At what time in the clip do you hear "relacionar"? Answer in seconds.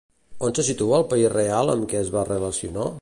2.31-2.89